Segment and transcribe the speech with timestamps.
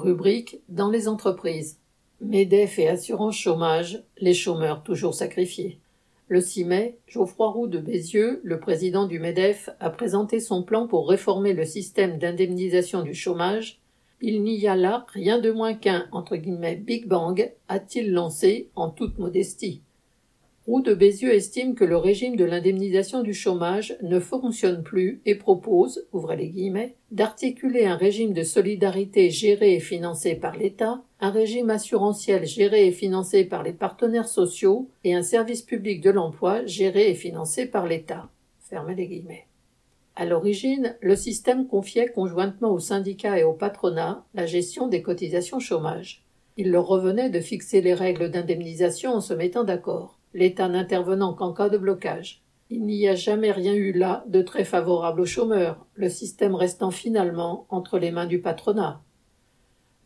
[0.00, 1.78] Rubrique Dans les entreprises.
[2.22, 5.78] MEDEF et assurance chômage, les chômeurs toujours sacrifiés.
[6.28, 10.86] Le 6 mai, Geoffroy Roux de Bézieux, le président du MEDEF, a présenté son plan
[10.86, 13.78] pour réformer le système d'indemnisation du chômage.
[14.22, 16.08] Il n'y a là rien de moins qu'un
[16.78, 19.82] Big Bang, a-t-il lancé en toute modestie.
[20.70, 25.34] Roux de Bézieux estime que le régime de l'indemnisation du chômage ne fonctionne plus et
[25.34, 31.30] propose, ouvrez les guillemets, d'articuler un régime de solidarité géré et financé par l'État, un
[31.30, 36.64] régime assurantiel géré et financé par les partenaires sociaux et un service public de l'emploi
[36.66, 38.30] géré et financé par l'État.
[38.60, 39.48] Fermez les guillemets.
[40.14, 45.58] À l'origine, le système confiait conjointement aux syndicats et au patronat la gestion des cotisations
[45.58, 46.22] chômage.
[46.56, 51.52] Il leur revenait de fixer les règles d'indemnisation en se mettant d'accord l'État n'intervenant qu'en
[51.52, 52.42] cas de blocage.
[52.70, 56.92] Il n'y a jamais rien eu là de très favorable aux chômeurs, le système restant
[56.92, 59.02] finalement entre les mains du patronat.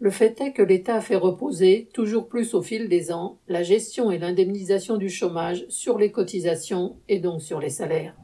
[0.01, 3.63] Le fait est que l'État a fait reposer, toujours plus au fil des ans, la
[3.63, 8.17] gestion et l'indemnisation du chômage sur les cotisations et donc sur les salaires.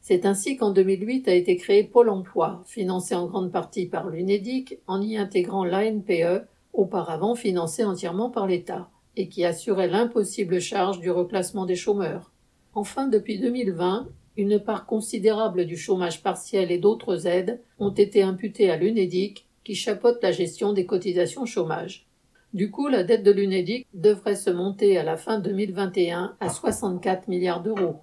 [0.00, 4.78] C'est ainsi qu'en 2008 a été créé Pôle emploi, financé en grande partie par l'UNEDIC,
[4.86, 11.10] en y intégrant l'ANPE, auparavant financé entièrement par l'État et qui assurait l'impossible charge du
[11.10, 12.32] reclassement des chômeurs.
[12.74, 18.70] Enfin, depuis 2020, une part considérable du chômage partiel et d'autres aides ont été imputées
[18.70, 22.06] à l'UNEDIC, qui chapeaute la gestion des cotisations chômage.
[22.54, 27.26] Du coup, la dette de l'UNEDIC devrait se monter à la fin 2021 à 64
[27.26, 27.96] milliards d'euros.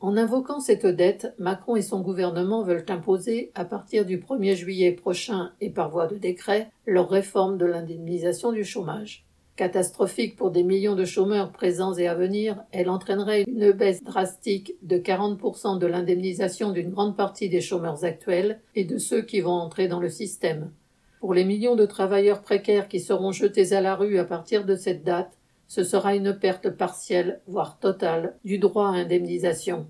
[0.00, 4.92] En invoquant cette dette, Macron et son gouvernement veulent imposer, à partir du 1er juillet
[4.92, 9.25] prochain et par voie de décret, leur réforme de l'indemnisation du chômage.
[9.56, 14.74] Catastrophique pour des millions de chômeurs présents et à venir, elle entraînerait une baisse drastique
[14.82, 19.52] de 40% de l'indemnisation d'une grande partie des chômeurs actuels et de ceux qui vont
[19.52, 20.72] entrer dans le système.
[21.20, 24.76] Pour les millions de travailleurs précaires qui seront jetés à la rue à partir de
[24.76, 29.86] cette date, ce sera une perte partielle, voire totale, du droit à indemnisation.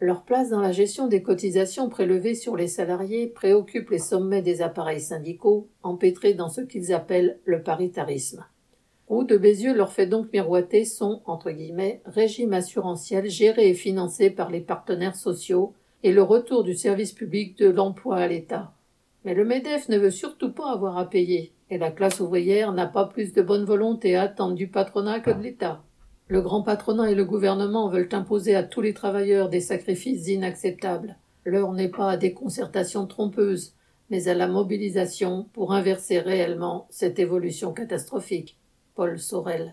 [0.00, 4.60] Leur place dans la gestion des cotisations prélevées sur les salariés préoccupe les sommets des
[4.60, 8.44] appareils syndicaux, empêtrés dans ce qu'ils appellent le paritarisme.
[9.10, 14.50] De Bézieux leur fait donc miroiter son entre guillemets, régime assurantiel géré et financé par
[14.50, 18.72] les partenaires sociaux et le retour du service public de l'emploi à l'État.
[19.26, 22.86] Mais le MEDEF ne veut surtout pas avoir à payer, et la classe ouvrière n'a
[22.86, 25.82] pas plus de bonne volonté à attendre du patronat que de l'État.
[26.28, 31.18] Le grand patronat et le gouvernement veulent imposer à tous les travailleurs des sacrifices inacceptables.
[31.44, 33.74] L'heure n'est pas à des concertations trompeuses,
[34.08, 38.58] mais à la mobilisation pour inverser réellement cette évolution catastrophique.
[38.98, 39.66] Paul Sorel.